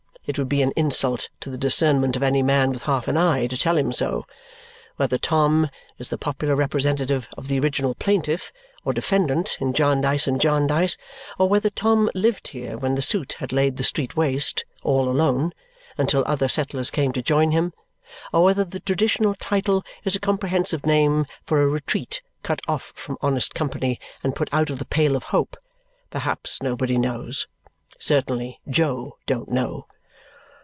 It 0.27 0.37
would 0.39 0.47
be 0.49 0.61
an 0.61 0.71
insult 0.77 1.29
to 1.41 1.49
the 1.49 1.57
discernment 1.57 2.15
of 2.15 2.21
any 2.23 2.41
man 2.43 2.71
with 2.71 2.83
half 2.83 3.07
an 3.09 3.17
eye 3.17 3.47
to 3.47 3.57
tell 3.57 3.75
him 3.75 3.91
so. 3.91 4.25
Whether 4.95 5.17
"Tom" 5.17 5.69
is 5.97 6.07
the 6.09 6.17
popular 6.17 6.55
representative 6.55 7.27
of 7.37 7.47
the 7.49 7.59
original 7.59 7.95
plaintiff 7.95 8.51
or 8.85 8.93
defendant 8.93 9.57
in 9.59 9.73
Jarndyce 9.73 10.27
and 10.27 10.39
Jarndyce, 10.39 10.95
or 11.39 11.49
whether 11.49 11.69
Tom 11.71 12.09
lived 12.15 12.49
here 12.49 12.77
when 12.77 12.93
the 12.95 13.01
suit 13.01 13.33
had 13.39 13.51
laid 13.51 13.75
the 13.75 13.83
street 13.83 14.15
waste, 14.15 14.63
all 14.83 15.09
alone, 15.09 15.51
until 15.97 16.23
other 16.27 16.47
settlers 16.47 16.91
came 16.91 17.11
to 17.13 17.21
join 17.23 17.49
him, 17.51 17.73
or 18.31 18.43
whether 18.45 18.63
the 18.63 18.79
traditional 18.79 19.35
title 19.35 19.83
is 20.05 20.15
a 20.15 20.19
comprehensive 20.19 20.85
name 20.85 21.25
for 21.43 21.61
a 21.61 21.67
retreat 21.67 22.21
cut 22.43 22.61
off 22.69 22.93
from 22.95 23.17
honest 23.21 23.53
company 23.55 23.99
and 24.23 24.35
put 24.35 24.47
out 24.53 24.69
of 24.69 24.77
the 24.79 24.85
pale 24.85 25.15
of 25.17 25.23
hope, 25.23 25.57
perhaps 26.11 26.61
nobody 26.61 26.97
knows. 26.97 27.47
Certainly 27.99 28.61
Jo 28.69 29.17
don't 29.25 29.49
know. 29.49 29.87